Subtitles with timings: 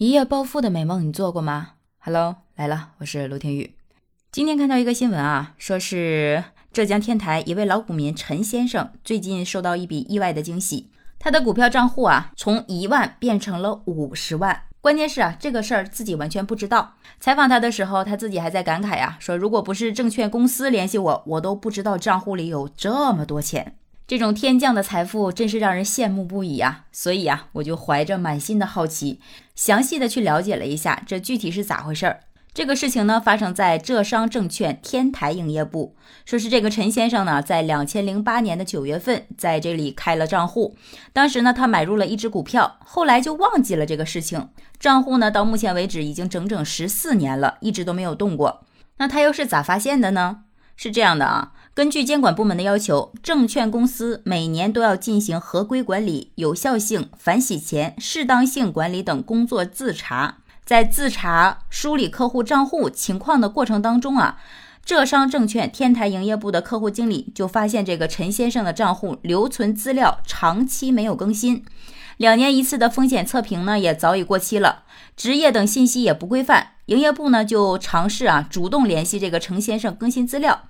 [0.00, 3.74] 一夜暴富的美梦，你做过吗？Hello，来了，我是卢天宇。
[4.32, 6.42] 今天看到一个新闻啊，说是
[6.72, 14.62] 浙江天台一位老股民陈先生最近收到一笔意外的惊喜，他的股票账户啊从一万变成了五十万。
[14.80, 16.94] 关键是啊，这个事儿自己完全不知道。
[17.20, 23.76] 采访他的时候，他自己还在感慨呀，说如果不是证券公司联系我，我都不知道账户里有这么多钱。
[24.10, 26.86] 这种天降的财富真是让人羡慕不已啊！
[26.90, 29.20] 所以啊，我就怀着满心的好奇，
[29.54, 32.18] 详细的去了解了一下这具体是咋回事儿。
[32.52, 40.76] 这个事情呢，发生在浙商证券天台营业部，说是这个陈先生呢，在两千零八年的九月份在这里开了账户，
[41.12, 44.48] 当时呢，他买入了一只股票，后来就忘记了这个事情，
[44.80, 48.66] 账户呢，到目前为止已经整整十四年了，一直都没有动过。
[48.96, 50.38] 那他又是咋发现的呢？
[50.74, 60.38] 是这样的啊，根据监管部门的要求，证券公司每年都要进行合规管理、有效性、反洗钱、适当性管理等工作自查。
[60.64, 64.38] 在自查梳理客户账户情况的过程当中啊，
[64.84, 71.64] 浙商证券天台营业部的客户经理就发现这个陈先生的账户留存资料长期没有更新，
[72.16, 74.82] 两年一次的风险测评呢也早已过期了，
[75.16, 76.72] 职业等信息也不规范。
[76.86, 80.62] 营业部呢就尝试啊主动联系这个陈先生更新资料。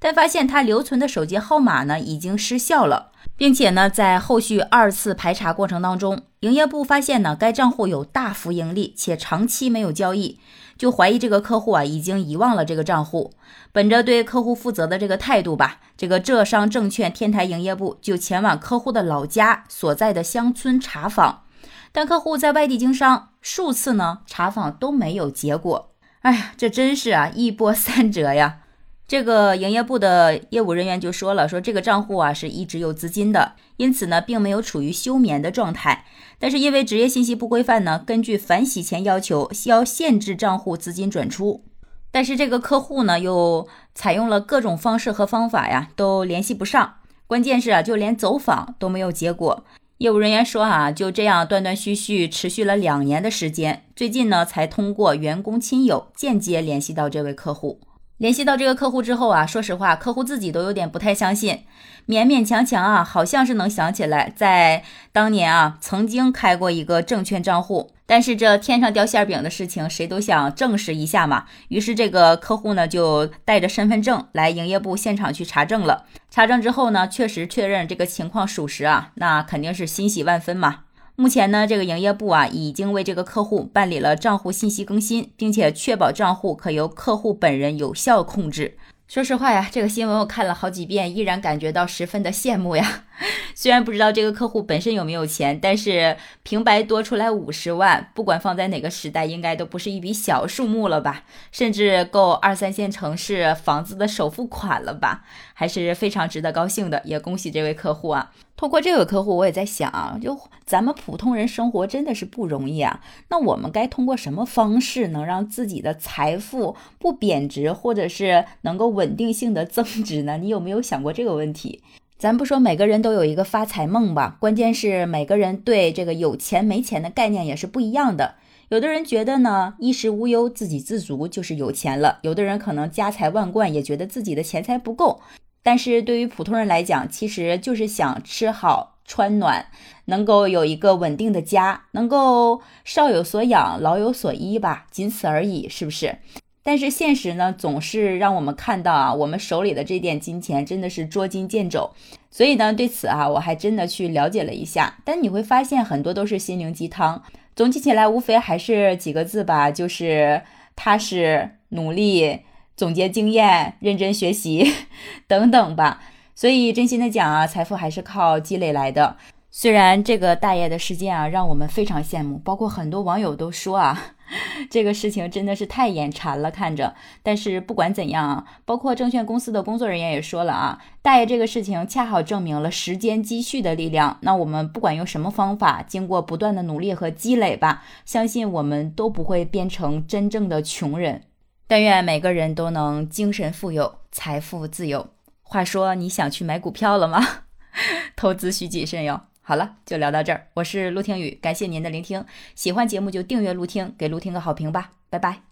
[0.00, 10.38] 但发现他留存的手机号码呢已经失效了，并且呢在后续二次排查过程当中，营业部发现呢该账户有大幅盈利且长期没有交易，
[10.76, 13.32] 就怀疑这个客户啊已经遗忘了这个账户。
[13.72, 21.44] 本着对客户负责的这个态度吧，这个浙商证券天台营业部就前往客户的老家所在的乡村查访，
[21.92, 25.92] 但客户在外地经商，数次呢查访都没有结果。
[26.22, 28.58] 哎呀，这真是啊一波三折呀！
[29.06, 36.04] 这个营业部的业务人员就说了，说这个账户啊是一直有资金的，因此呢并没有处于休眠的状态。
[36.38, 41.64] 但是因为职业信息不规范呢，根据反洗钱要求，要限制账户资金转出。
[42.10, 46.94] 但是这个客户呢又采用了各种方式和方法呀，都联系不上。
[47.26, 49.64] 关键是啊，就连走访都没有结果。
[49.98, 57.80] 业务人员说啊，就这样断断续续持续了两年的时间，最近呢才通过员工亲友间接联系到这位客户。
[58.18, 61.64] 联系到这个客户之后啊，说实话，客户自己都有点不太相信，
[62.08, 67.92] 勉勉强强啊，好像是能想起来，在当年啊，曾经开过一个证券账户。
[68.06, 71.44] 但是这天上掉馅饼的事情，谁都想证实一下嘛。
[71.68, 76.06] 于是这个客户呢，就带着身份证来营业部现场去查证了。
[76.28, 80.84] 查证之后呢，确实确认这个情况属实啊，那肯定是欣喜万分嘛。
[81.20, 88.78] 目前呢，这个营业部啊已经为这个客户办理了账户信息更新，并且确保账户可由客户本人有效控制。
[89.08, 93.04] 说实话呀，这个新闻我看了好几遍，依然感觉到十分的羡慕呀。
[93.56, 101.24] 虽然不知道这个客户本身有没有钱，但是平白多出来五十万，不管放在哪个时代，应该都不是一笔小数目了吧？
[101.50, 105.24] 甚至够二三线城市房子的首付款了吧？
[105.54, 108.30] 还是非常值得高兴的，也恭喜这位客户啊！
[108.56, 113.00] 通过这位客户，我也在想啊，就咱们普通人生活真的是不容易啊。
[113.30, 120.36] 那我们该通过什么方式能让自己的财富不贬值，或者是能够稳定性的增值呢？
[120.38, 121.80] 你有没有想过这个问题？
[122.18, 128.34] 咱不说每个人都有一个发财梦吧，关键是每个人对这个有钱没钱的概念也是不一样的。
[128.70, 135.20] 有的人觉得呢，衣食无忧、自给自足就是有钱了；有的人可能家财万贯，也觉得自己的钱财不够。
[135.62, 139.66] 但是对于普通人来讲，其实就是想吃好穿暖，
[140.06, 146.18] 能够有一个稳定的家，能够少有所养，老有所依吧，仅此而已，是不是？
[146.68, 151.90] 但是现实呢，总是让我们看到啊，我们手里的这点金钱真的是捉襟见肘。
[152.30, 154.98] 所以呢，对此啊，我还真的去了解了一下。
[155.02, 157.22] 但你会发现，很多都是心灵鸡汤，
[157.56, 160.42] 总结起来无非还是几个字吧，就是
[160.76, 162.40] 踏实努力。
[162.76, 164.70] 总结经验，认真学习，
[165.26, 166.02] 等等吧。
[166.34, 169.16] 所以真心的讲啊，财富还是靠积累来的。
[169.50, 174.16] 虽然这个大爷的事件啊，让我们非常羡慕，包括很多网友都说啊，
[174.68, 176.94] 这个事情真的是太眼馋了，看着。
[177.22, 184.18] 但是不管怎样啊，包括证券公司的工作人员也说了啊，大爷这个事情恰好证明了时间积蓄的力量。
[184.22, 191.22] 那我们不管用什么方法，经过不断的努力和积累吧，相信我们都不会变成真正的穷人。
[191.66, 195.08] 但愿每个人都能精神富有，财富自由。
[195.42, 197.26] 话说，你想去买股票了吗？
[198.16, 199.20] 投资需谨慎哟。
[199.48, 200.46] 好了，就聊到这儿。
[200.52, 202.22] 我是陆听雨，感谢您的聆听。
[202.54, 204.90] 喜欢节目就订阅陆听，给陆听个好评吧。
[205.08, 205.47] 拜拜。